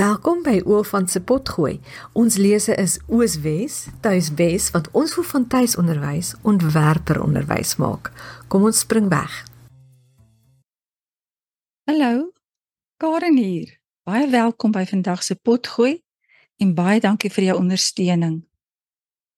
[0.00, 1.74] Welkom by Oofant se potgooi.
[2.16, 8.08] Ons lese is Ooswes, Tuiswes wat ons voor van tuisonderwys ontwerper onderwys maak.
[8.48, 9.34] Kom ons spring weg.
[11.84, 12.32] Hallo.
[12.96, 13.76] Karen hier.
[14.08, 15.98] Baie welkom by vandag se potgooi
[16.56, 18.40] en baie dankie vir jou ondersteuning.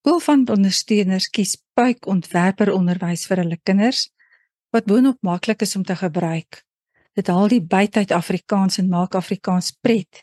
[0.06, 4.12] Oofant ondersteuners kies puik ontwerper onderwys vir hulle kinders
[4.70, 6.62] wat boonop maklik is om te gebruik.
[7.18, 10.22] Dit haal die bytyd Afrikaans en maak Afrikaans pret.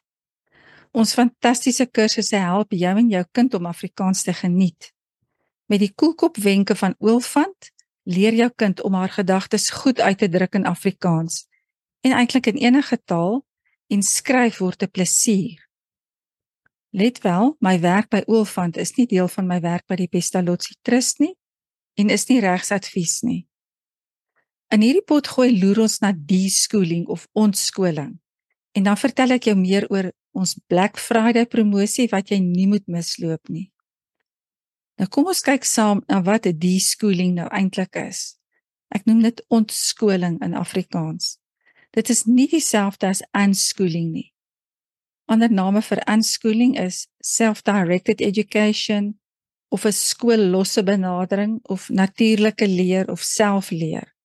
[0.91, 4.91] Ons fantastiese kursusse help jou en jou kind om Afrikaans te geniet.
[5.70, 7.70] Met die koelkop wenke van Oulfant
[8.09, 11.45] leer jou kind om haar gedagtes goed uit te druk in Afrikaans
[12.02, 13.44] en eintlik in enige taal
[13.88, 15.67] en skryf word 'n plesier.
[16.89, 20.73] Let wel, my werk by Oulfant is nie deel van my werk by die Pestalozzi
[20.81, 21.35] Trust nie
[21.94, 23.47] en is nie regsadvies nie.
[24.69, 28.19] In hierdie pot gooi loer ons na die schooling of ontskoling.
[28.72, 32.87] En dan vertel ek jou meer oor ons Black Friday promosie wat jy nie moet
[32.87, 33.69] misloop nie.
[34.99, 38.35] Nou kom ons kyk saam na wat 'n de-schooling nou eintlik is.
[38.91, 41.37] Ek noem dit ontskoling in Afrikaans.
[41.91, 44.33] Dit is nie dieselfde as unschooling nie.
[45.29, 49.19] Ander name vir unschooling is self-directed education
[49.69, 54.15] of 'n skoollosse benadering of natuurlike leer of selfleer.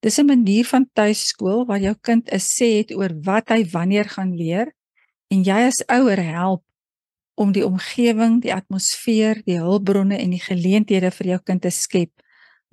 [0.00, 4.08] Dis 'n manier van tuiskool waar jou kind 'n sê het oor wat hy wanneer
[4.08, 4.74] gaan leer
[5.34, 6.62] en jy as ouer help
[7.34, 12.12] om die omgewing, die atmosfeer, die hulpbronne en die geleenthede vir jou kind te skep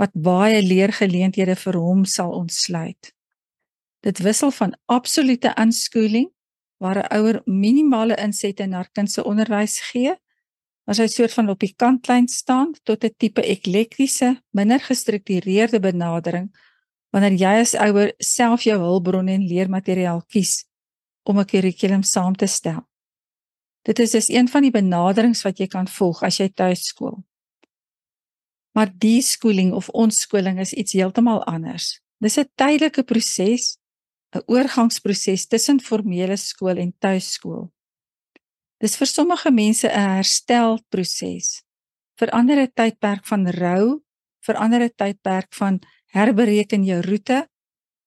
[0.02, 3.12] wat baie leergeleenthede vir hom sal ontsluit.
[4.06, 6.30] Dit wissel van absolute unschooling
[6.82, 10.16] waar 'n ouer minimale insette in haar kind se onderwys gee,
[10.88, 16.50] as hy soort van op die kantlyn staan tot 'n tipe eklektiese, minder gestruktureerde benadering
[17.12, 20.70] wanneer jy as ouer self jou hulpbronne en leermateriaal kies
[21.23, 22.87] om 'n kurrikulum saam te stel.
[23.82, 27.23] Dit is dus een van die benaderings wat jy kan volg as jy tuiskool.
[28.71, 32.02] Maar die skooling of ontskoling is iets heeltemal anders.
[32.17, 33.77] Dis 'n tydelike proses,
[34.36, 37.71] 'n oorgangsproses tussen formele skool en tuiskool.
[38.77, 41.64] Dis vir sommige mense 'n herstelproses.
[42.20, 44.02] Vir ander 'n tydperk van rou,
[44.45, 47.51] vir ander 'n tydperk van herbereken jou roete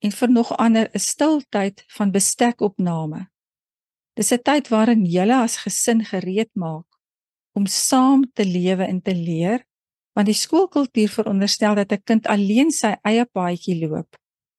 [0.04, 3.30] en vir nog ander 'n stil tyd van bestekopname.
[4.14, 6.86] Dis 'n tyd waarin julle as gesin gereed maak
[7.52, 9.66] om saam te lewe en te leer,
[10.12, 14.16] want die skoolkultuur veronderstel dat 'n kind alleen sy eie paadjie loop,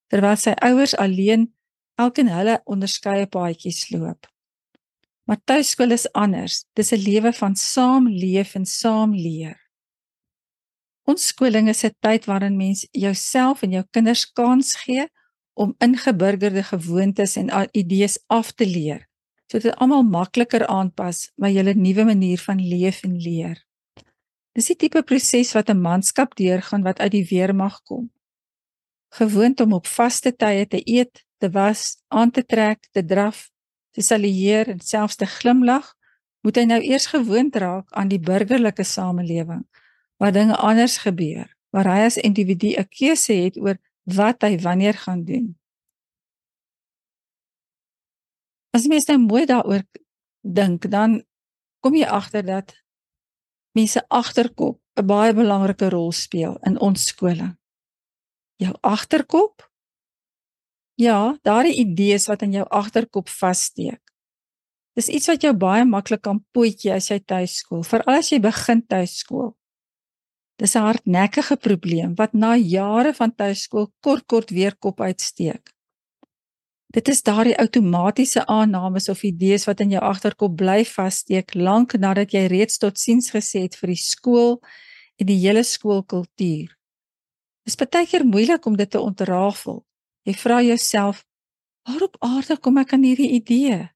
[0.07, 1.53] terwyl sy ouers alleen
[1.95, 4.27] elkeen hulle onderskeie paadjies loop.
[5.25, 6.65] Maar tuiskool is anders.
[6.73, 9.59] Dis 'n lewe van saam leef en saam leer.
[11.03, 15.07] Ons skooling is 'n tyd waarin mens jouself en jou kinders kans gee
[15.55, 19.05] om ingeburgerde gewoontes en idees af te leer
[19.45, 23.59] sodat dit almal makliker aanpas by julle nuwe manier van leef en leer.
[24.57, 28.09] Dis die tipe proses wat 'n manskap deurgaan wat uit die weermag kom.
[29.13, 33.51] Gewoond om op vaste tye te eet, te was, aan te trek, te draf,
[33.91, 35.93] te salueer en selfs te glimlag,
[36.41, 39.65] moet hy nou eers gewoond raak aan die burgerlike samelewing
[40.17, 44.93] waar dinge anders gebeur, waar hy as individu 'n keuse het oor wat hy wanneer
[44.93, 45.53] gaan doen.
[48.75, 49.85] As mens nou mooi daaroor
[50.41, 51.23] dink, dan
[51.79, 52.73] kom jy agter dat
[53.75, 57.57] mense agterkop 'n baie belangrike rol speel in ons skole.
[58.55, 59.71] Jou agterkop?
[60.95, 64.01] Ja, daardie idees wat in jou agterkop vassteek.
[64.95, 68.85] Dis iets wat jou baie maklik kan pootjie as jy tuiskool, veral as jy begin
[68.87, 69.57] tuiskool.
[70.55, 75.75] Dis 'n hardnekkige probleem wat na jare van tuiskool kort kort weer kop uitsteek.
[76.95, 82.31] Dit is daardie outomatiese aannames of idees wat in jou agterkop bly vassteek lank nadat
[82.31, 84.61] jy reeds totsiens gesê het vir die skool
[85.19, 86.69] en die hele skoolkultuur.
[87.65, 89.83] Dit is baie keer moeilik om dit te ontrafel.
[90.23, 91.25] Jy vra jouself,
[91.83, 93.89] waarop aarde kom ek aan hierdie idee?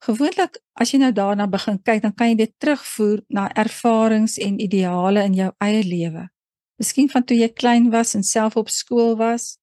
[0.00, 4.60] Gewoonlik as jy nou daarna begin kyk, dan kan jy dit terugvoer na ervarings en
[4.60, 6.28] ideale in jou eie lewe.
[6.80, 9.58] Miskien van toe jy klein was en self op skool was,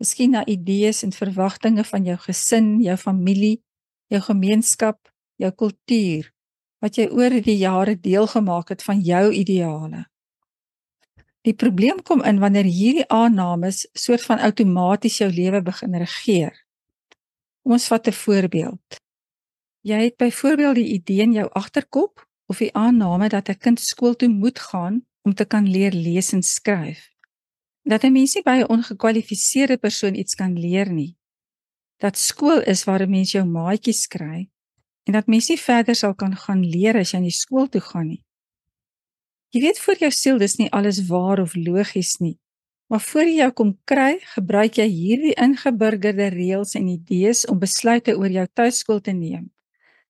[0.00, 3.58] miskien na idees en verwagtinge van jou gesin, jou familie,
[4.08, 4.96] jou gemeenskap,
[5.36, 6.30] jou kultuur
[6.82, 10.06] wat jy oor die jare deel gemaak het van jou ideale.
[11.46, 16.56] Die probleem kom in wanneer hierdie aannames soort van outomaties jou lewe begin regeer.
[17.62, 19.01] Kom ons vat 'n voorbeeld.
[19.82, 24.14] Jy het byvoorbeeld die idee in jou agterkop of die aanname dat 'n kind skool
[24.14, 27.10] toe moet gaan om te kan leer lees en skryf.
[27.82, 31.16] Dat 'n mens nie by 'n ongekwalifiseerde persoon iets kan leer nie.
[32.02, 34.50] dat skool is waar 'n mens jou maatjies kry
[35.06, 38.06] en dat mens nie verder sal kan gaan leer as jy nie skool toe gaan
[38.06, 38.24] nie.
[39.50, 42.38] Jy weet vir jou siel dis nie alles waar of logies nie.
[42.88, 48.16] Maar voor jy jou kom kry, gebruik jy hierdie ingeburgerde reëls en idees om besluite
[48.16, 49.50] oor jou tuiskool te neem.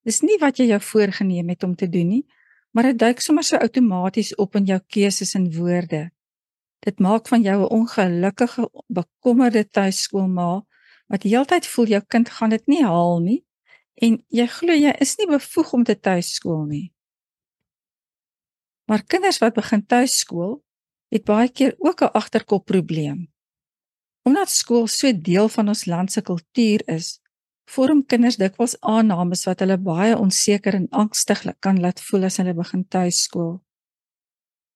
[0.03, 2.25] Dis nie wat jy jou voorgenem het om te doen nie,
[2.73, 6.11] maar dit duik sommer so outomaties op in jou keuses en woorde.
[6.83, 10.67] Dit maak van jou 'n ongelukkige, bekommerde tuiskoolma
[11.07, 13.45] wat heeltyd voel jou kind gaan dit nie haal nie
[13.95, 16.93] en jy glo jy is nie bevoeg om te tuiskool nie.
[18.89, 20.65] Maar kinders wat begin tuiskool,
[21.09, 23.33] het baie keer ook 'n agterkop probleem.
[24.23, 27.22] Omdat skool so deel van ons land se kultuur is,
[27.73, 32.55] vorm kinders dikwels aannames wat hulle baie onseker en angstig kan laat voel as hulle
[32.55, 33.61] begin tuiskool.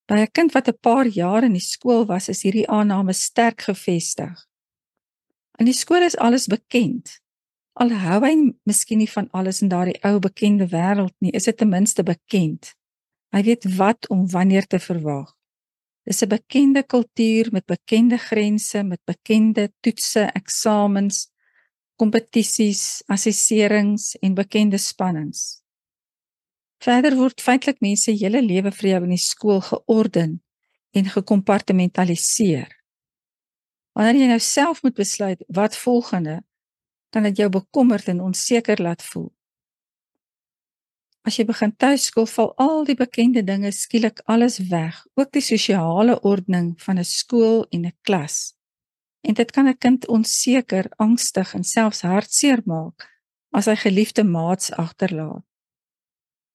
[0.08, 3.60] By 'n kind wat 'n paar jaar in die skool was, is hierdie aanname sterk
[3.68, 4.36] gevestig.
[5.58, 7.20] In die skool is alles bekend.
[7.74, 8.34] Al hou hy
[8.64, 12.74] miskien nie van alles in daardie ou bekende wêreld nie, is dit ten minste bekend.
[13.32, 15.34] Hy weet wat om wanneer te verwag.
[16.06, 21.28] Dis 'n bekende kultuur met bekende grense, met bekende toetse, eksamens,
[21.96, 25.62] kompetisies, assesserings en bekende spannings.
[26.84, 30.40] Verder word feitelik mense hele lewe vir jou in die skool georden
[30.96, 32.68] en gekompartmentaliseer.
[33.96, 36.42] Wanneer jy nou self moet besluit wat volgende,
[37.10, 39.30] kan dit jou bekommerd en onseker laat voel.
[41.26, 46.20] As jy begin tuiskool, val al die bekende dinge skielik alles weg, ook die sosiale
[46.20, 48.55] ordening van 'n skool en 'n klas
[49.20, 53.08] en dit kan 'n kind onseker, angstig en selfs hartseer maak
[53.50, 55.44] as hy geliefde maats agterlaat.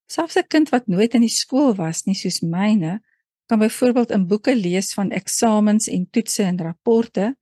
[0.06, 3.00] Selfs 'n kind wat nooit in die skool was nie soos myne,
[3.46, 7.36] kan byvoorbeeld in boeke lees van eksamens en toetse en rapporte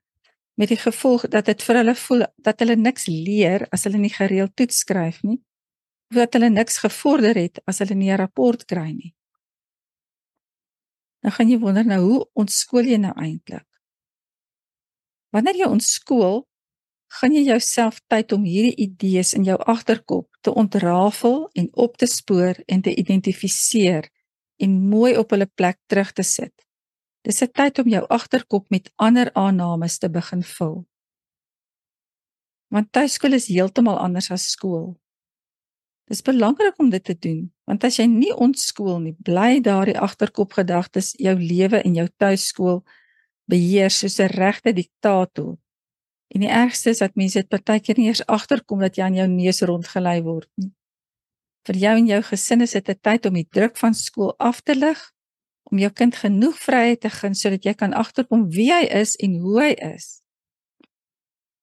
[0.55, 4.13] met die gevolg dat dit vir hulle voel dat hulle niks leer as hulle nie
[4.13, 5.39] gereeld toets skryf nie
[6.11, 9.15] of dat hulle niks gevorder het as hulle nie 'n rapport kry nie.
[11.23, 13.70] Nou gaan jy wonder nou hoe ontskool jy nou eintlik?
[15.31, 16.43] Wanneer jy ontskool,
[17.19, 22.07] gaan jy jouself tyd om hierdie idees in jou agterkop te ontrafel en op te
[22.07, 24.11] spoor en te identifiseer
[24.63, 26.55] en mooi op hulle plek terug te sit.
[27.27, 30.87] Dis 'n tyd om jou agterkop met ander aannames te begin vul.
[32.69, 35.01] Want tuiskool is heeltemal anders as skool.
[36.05, 41.13] Dis belangrik om dit te doen, want as jy nie ontskool nie, bly daardie agterkopgedagtes
[41.19, 42.85] jou lewe en jou tuiskool
[43.51, 45.59] beheer soos 'n regte diktator.
[46.35, 49.29] En die ergste is dat mense dit partykeer nie eers agterkom dat jy aan jou
[49.29, 50.73] neus rondgelei word nie.
[51.67, 54.61] Vir jou en jou gesin is dit 'n tyd om die druk van skool af
[54.61, 55.13] te lig,
[55.71, 59.39] om jou kind genoeg vryheid te gun sodat jy kan agterkom wie hy is en
[59.39, 60.23] hoe hy is.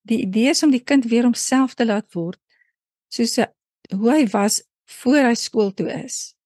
[0.08, 2.40] Die idee is om die kind weer homself te laat word
[3.08, 3.38] soos
[3.94, 4.62] hoe hy was
[5.00, 6.37] voor hy skool toe is.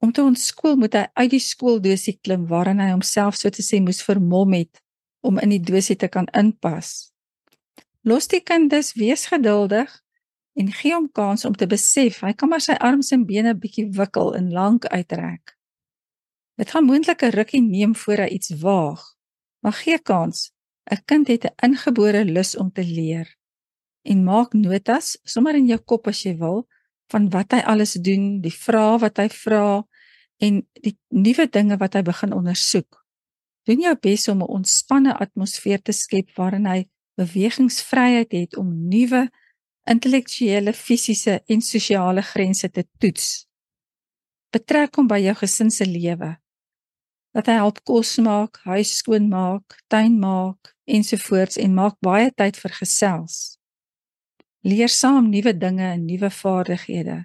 [0.00, 3.82] Om te ontskool moet hy uit die skooldosie klim waarin hy homself so te sê
[3.84, 4.80] moes vermom het
[5.20, 7.12] om in die dosie te kan inpas.
[8.08, 9.92] Los die kind dus wees geduldig
[10.56, 13.90] en gee hom kans om te besef hy kan maar sy arms en bene bietjie
[13.98, 15.52] wikkel en lank uitrek.
[16.56, 19.04] Dit gaan moontlik 'n rukkie neem voor hy iets waag,
[19.60, 20.52] maar gee kans.
[20.90, 23.36] 'n Kind het 'n ingebore lus om te leer.
[24.02, 26.66] En maak notas sommer in jou kop as jy wil
[27.12, 29.84] van wat hy alles doen, die vrae wat hy vra
[30.40, 32.98] en die nuwe dinge wat hy begin ondersoek.
[33.68, 36.88] Doen jou bes om 'n ontspanne atmosfeer te skep waarin hy
[37.20, 39.28] bewegingsvryheid het om nuwe
[39.84, 43.46] intellektuele, fisiese en sosiale grense te toets.
[44.50, 46.36] Betrek hom by jou gesin se lewe.
[47.32, 52.58] Dat hy help kos maak, huis skoon maak, tuin maak ensovoorts en maak baie tyd
[52.58, 53.36] vir gesels.
[54.66, 57.24] Leer saam nuwe dinge en nuwe vaardighede.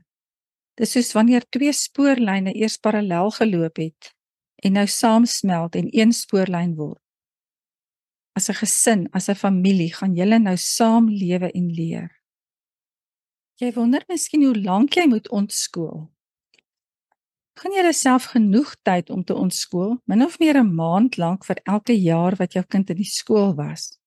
[0.76, 4.12] Dis soos wanneer twee spoorlyne eers parallel geloop het
[4.66, 7.00] en nou saamsmelt en een spoorlyn word.
[8.36, 12.10] As 'n gesin, as 'n familie, gaan julle nou saam lewe en leer.
[13.62, 16.12] Jy wonder miskien hoe lank jy moet ontskool.
[17.56, 21.60] Gaan jy jouself genoeg tyd om te ontskool, min of meer 'n maand lank vir
[21.64, 24.00] elke jaar wat jou kind in die skool was.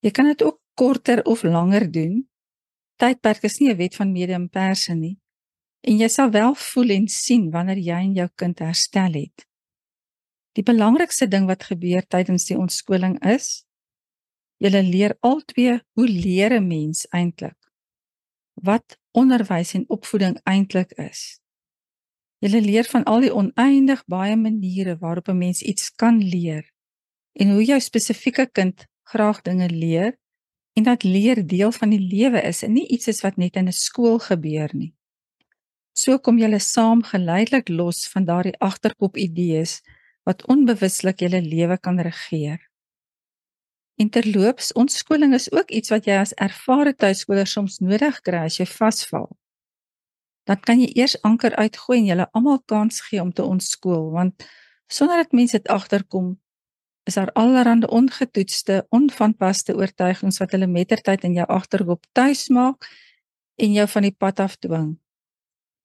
[0.00, 2.28] Jy kan dit ook korter of langer doen.
[2.96, 5.18] Tydperk is nie 'n wet van medium perse nie
[5.84, 9.44] en jy sal wel voel en sien wanneer jy en jou kind herstel het.
[10.56, 13.64] Die belangrikste ding wat gebeur tydens die ontskoling is
[14.62, 17.58] jy leer altwee hoe leer 'n mens eintlik?
[18.54, 21.40] Wat onderwys en opvoeding eintlik is.
[22.40, 26.64] Jy leer van al die oneindig baie maniere waarop 'n mens iets kan leer
[27.32, 30.18] en hoe jou spesifieke kind graag dinge leer
[30.74, 33.68] En dat leer deel van die lewe is en nie iets is wat net in
[33.68, 34.94] 'n skool gebeur nie.
[35.94, 39.78] So kom julle saam geleidelik los van daardie agterkop idees
[40.26, 42.58] wat onbewuslik julle lewe kan regeer.
[44.02, 48.58] Interloops, ons skoling is ook iets wat jy as ervare tuiskoler soms nodig kry as
[48.58, 49.28] jy vasval.
[50.50, 54.48] Dan kan jy eers anker uitgooi en julle almal kans gee om te ontskool want
[54.90, 56.34] sonder dat mense dit agterkom
[57.06, 62.88] is daar allerlei ongetoetste, onvanpaste oortuigings wat hulle mettertyd in jou agterkop tuis maak
[63.60, 65.03] en jou van die pad af dwing.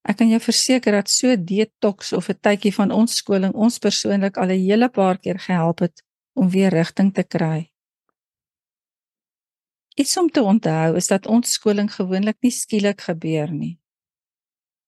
[0.01, 4.37] Ek kan jou verseker dat so detox of 'n tydjie van ons skoling ons persoonlik
[4.37, 6.03] al 'n hele paar keer gehelp het
[6.33, 7.71] om weer rigting te kry.
[9.95, 13.79] Iets om te onthou is dat ons skoling gewoonlik nie skielik gebeur nie.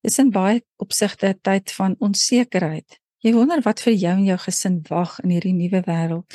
[0.00, 2.98] Dis in baie opsigte 'n tyd van onsekerheid.
[3.18, 6.26] Jy wonder wat vir jou en jou gesin wag in hierdie nuwe wêreld.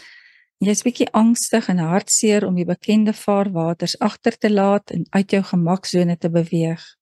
[0.57, 5.43] Jy's bietjie angstig en hartseer om die bekende vaarwaters agter te laat en uit jou
[5.43, 6.97] gemaksone te beweeg.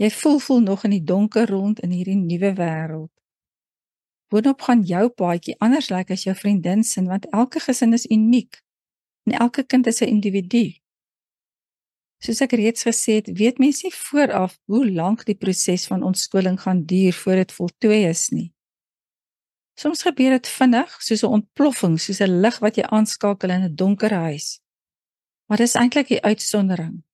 [0.00, 3.12] Jy voel voel nog in die donker rond in hierdie nuwe wêreld.
[4.32, 8.06] Boonop gaan jou paadjie anders lyk like as jou vriendin se want elke gesin is
[8.08, 8.62] uniek
[9.28, 10.80] en elke kind is 'n individu.
[12.24, 16.60] Soos ek reeds gesê het, weet mense nie vooraf hoe lank die proses van ontskoling
[16.60, 18.52] gaan duur voor dit voltooi is nie.
[19.74, 23.74] Soms gebeur dit vinnig, soos 'n ontploffing, soos 'n lig wat jy aanskakel in 'n
[23.74, 24.60] donker huis.
[25.46, 27.04] Maar dis eintlik die uitsondering.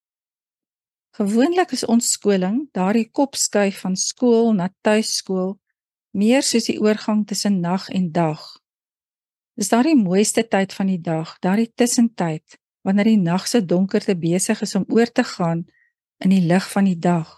[1.17, 5.55] Gewoonlik is ontskoling daardie kopskuif van skool na tuiskool
[6.13, 8.43] meer soos die oorgang tussen nag en dag.
[9.57, 14.61] Dis daardie mooiste tyd van die dag, daardie tussentyd wanneer die nag se donkerte besig
[14.61, 15.65] is om oor te gaan
[16.21, 17.33] in die lig van die dag.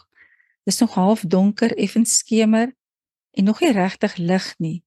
[0.66, 2.74] Dis nog half donker, effens skemer
[3.30, 4.82] en nog nie regtig lig nie.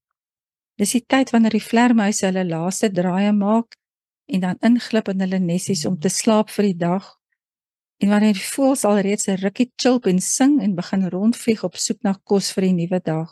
[0.76, 3.80] Dis die tyd wanneer die vlermuise hulle laaste draaie maak
[4.28, 7.21] en dan inglip in hulle nessies om te slaap vir die dag.
[8.02, 12.02] En wanneer die voëls alreeds 'n rukkie chilp en sing en begin rondvlieg op soek
[12.02, 13.32] na kos vir die nuwe dag.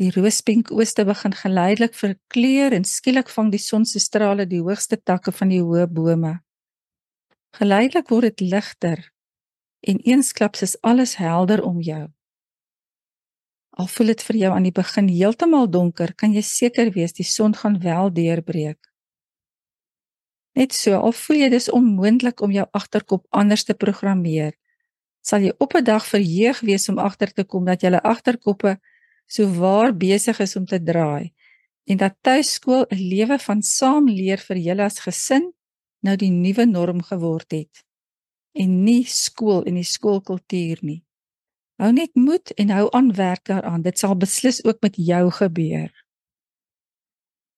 [0.00, 4.96] Die roospink ooste begin geleidelik verkleur en skielik vang die son se strale die hoogste
[4.96, 6.40] takke van die hoë bome.
[7.58, 9.12] Geleidelik word dit ligter
[9.80, 12.08] en eensklaps is alles helder om jou.
[13.70, 17.24] Al voel dit vir jou aan die begin heeltemal donker, kan jy seker wees die
[17.24, 18.89] son gaan wel deurbreek.
[20.60, 24.52] Net so, al voel jy dis onmoontlik om jou agterkop anders te programmeer,
[25.24, 28.78] sal jy op 'n dag verheug wees om agter te kom dat jy agterkoppe
[29.26, 31.32] so waar besig is om te draai
[31.86, 35.52] en dat tuiskool 'n lewe van saamleer vir julle as gesin
[36.02, 37.84] nou die nuwe norm geword het
[38.54, 41.02] en nie skool en die skoolkultuur nie.
[41.80, 43.82] Hou net moed en hou aan werk daaraan.
[43.82, 45.90] Dit sal beslis ook met jou gebeur.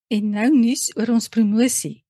[0.08, 2.01] En nou nuus oor ons promosie.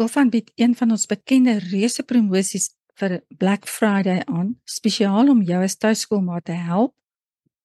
[0.00, 2.70] Wilfan bied een van ons bekende reuse promosies
[3.00, 6.94] vir Black Friday aan, spesiaal om jou as tuiskoolmaat te help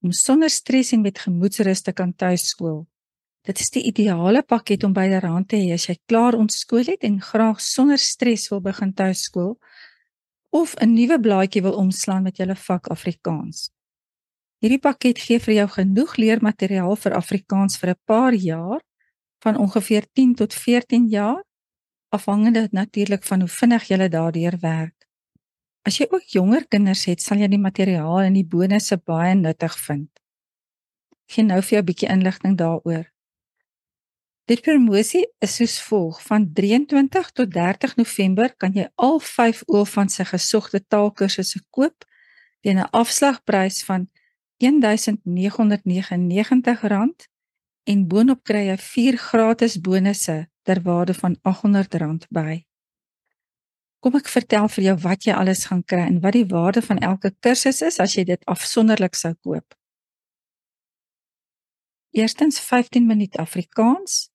[0.06, 2.86] om sonder stres en met gemoedsrus te kan tuiskool.
[3.48, 7.18] Dit is die ideale pakket om byderhand te hê as jy klaar ontskool het en
[7.24, 9.56] graag sonder stres wil begin tuiskool
[10.52, 13.72] of 'n nuwe blaadjie wil omslaan met jou vak Afrikaans.
[14.62, 18.82] Hierdie pakket gee vir jou genoeg leermateriaal vir Afrikaans vir 'n paar jaar
[19.44, 21.44] van ongeveer 10 tot 14 jaar
[22.10, 25.08] afhangende natuurlik van hoe vinnig jy daardeur werk.
[25.88, 29.78] As jy ook jonger kinders het, sal jy die materiaal en die bonusse baie nuttig
[29.80, 30.10] vind.
[31.28, 33.06] Ek gee nou vir jou 'n bietjie inligting daaroor.
[34.48, 40.12] Dit promosie is soos volg: van 23 tot 30 November kan jy al 5 Olfant
[40.12, 42.06] se gesogte taalkursusse koop
[42.62, 44.10] teen 'n afslagprys van
[44.64, 47.28] R1999
[47.84, 52.68] en boonop kry jy 4 gratis bonusse ter waarde van R800 by.
[54.04, 57.00] Kom ek vertel vir jou wat jy alles gaan kry en wat die waarde van
[57.00, 59.68] elke kursus is as jy dit afsonderlik sou koop.
[62.12, 64.28] Eerstens 15 minuut Afrikaans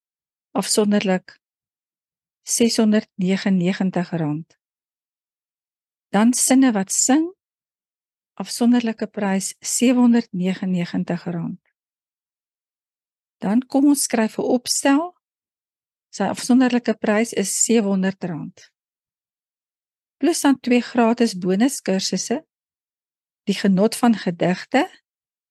[0.57, 1.37] afsonderlik
[2.49, 4.49] R699.
[6.13, 7.35] Dan sinne wat sing
[8.41, 11.61] afsonderlike prys R799.
[13.43, 15.22] Dan kom ons skryf 'n opstel.
[16.13, 18.73] Sy afsonderlike prys is R700
[20.23, 22.47] plus dan twee gratis bonuskursusse.
[23.43, 24.91] Die genot van gedigte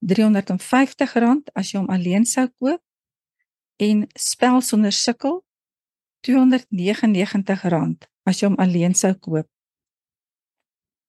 [0.06, 2.82] R350 as jy hom alleen sou koop
[3.84, 5.44] en spel sonder sukkel
[6.24, 9.50] R299 as jy hom alleen sou koop.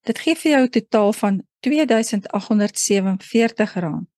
[0.03, 4.12] Dit gee vir jou 'n totaal van R2847.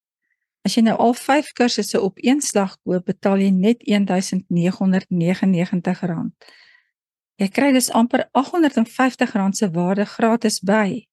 [0.64, 6.32] As jy nou al 5 kursusse op een slag koop, betaal jy net R1999.
[7.36, 11.04] Jy kry dus amper R850 se waarde gratis by.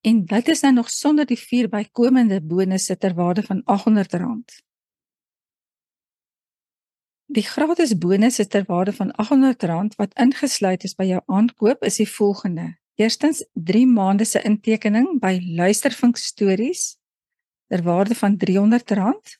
[0.00, 4.62] En dit is nou nog sonder die vier bykomende bonusse ter waarde van R800.
[7.26, 12.08] Die gratis bonusse ter waarde van R800 wat ingesluit is by jou aankoop is die
[12.08, 12.77] volgende.
[12.98, 16.96] Eerstens 3 maande se intekening by Luistervink Stories
[17.70, 19.36] ter waarde van R300.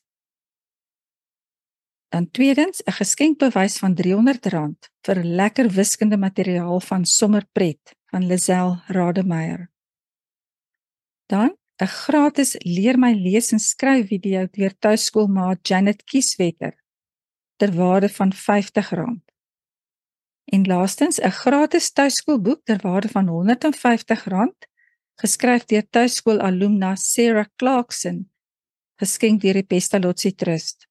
[2.09, 9.71] Dan tweedens 'n geskenkbewys van R300 vir lekker wiskunde materiaal van Sommerpret van Lisel Rademeier.
[11.25, 16.73] Dan 'n gratis leer my lees en skryf video deur tuiskoolmaat Janet Kieswetter
[17.55, 19.19] ter waarde van R50.
[20.51, 24.23] En laastens 'n gratis tuiskoolboek ter waarde van R150
[25.21, 28.31] geskryf deur tuiskool alumna Sarah Clarkson
[28.99, 30.89] geskenk deur die Pestalozzi Trust.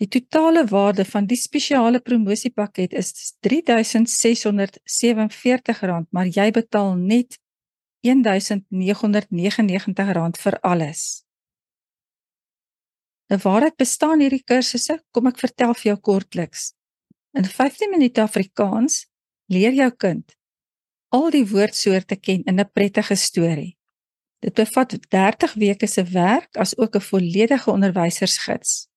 [0.00, 7.38] Die totale waarde van die spesiale promosiepakket is R3647, maar jy betaal net
[8.04, 11.24] R1999 vir alles.
[13.26, 15.02] Nou waaruit bestaan hierdie kursusse?
[15.10, 16.74] Kom ek vertel vir jou kortliks.
[17.36, 19.06] In 15 minute Afrikaans
[19.52, 20.36] leer jou kind
[21.16, 23.76] al die woordsoorte ken in 'n prettige storie.
[24.38, 28.88] Dit bevat 30 weke se werk as ook 'n volledige onderwysersgids.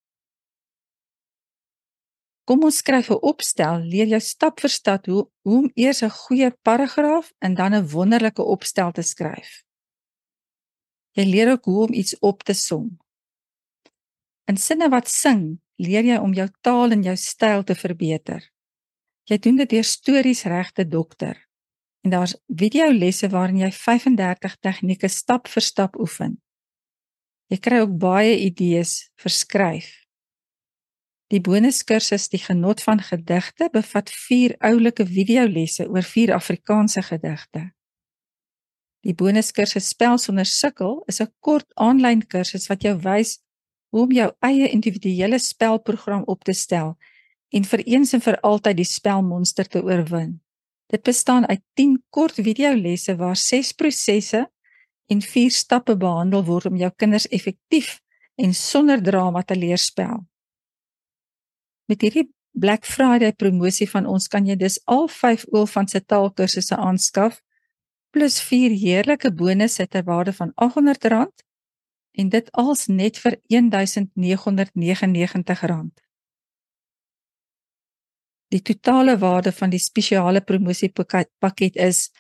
[2.44, 6.10] Kom ons skryf 'n opstel, leer jou stap vir stap hoe hoe om eers 'n
[6.10, 9.64] goeie paragraaf en dan 'n wonderlike opstel te skryf.
[11.12, 13.00] Jy leer ook hoe om iets op te som.
[14.50, 18.42] In sinne wat sing, leer jy om jou taal en jou styl te verbeter.
[19.30, 21.38] Jy doen dit deur stories reg te dokter.
[22.02, 26.40] En daar's videolesse waarin jy 35 tegnieke stap vir stap oefen.
[27.54, 29.90] Jy kry ook baie idees vir skryf.
[31.30, 37.68] Die bonuskursus Die genot van gedigte bevat 4 oulike videolesse oor 4 Afrikaanse gedigte.
[39.06, 43.38] Die bonuskursus Spel sonder sukkel is 'n kort aanlyn kursus wat jou wys
[43.90, 46.96] hoe om jou eie individuele spelprogram op te stel
[47.50, 50.38] en vir eens en vir altyd die spelmonster te oorwin.
[50.90, 54.46] Dit bestaan uit 10 kort videolesse waar 6 prosesse
[55.10, 58.00] en 4 stappe behandel word om jou kinders effektief
[58.38, 60.26] en sonder drama te leer spel.
[61.90, 66.02] Met hierdie Black Friday promosie van ons kan jy dus al 5 ool van se
[66.02, 67.42] taalkursusse aanskaf
[68.14, 71.49] plus 4 heerlike bonusse ter waarde van R800
[72.12, 76.08] en dit als net vir R1999.
[78.50, 82.12] Die totale waarde van die spesiale promosiepakket is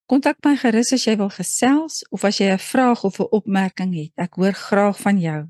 [0.08, 3.94] Kontak my gerus as jy wil gesels of as jy 'n vraag of 'n opmerking
[3.94, 4.12] het.
[4.16, 5.48] Ek hoor graag van jou.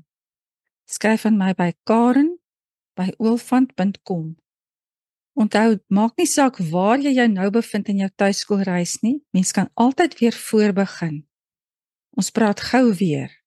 [0.86, 4.36] Skryf aan my by karen@oolfant.com.
[5.38, 9.24] Onthou, maak nie saak waar jy jou nou bevind in jou tuiskoolreis nie.
[9.30, 11.28] Mens kan altyd weer voorbegin.
[12.10, 13.37] Ons praat gou weer.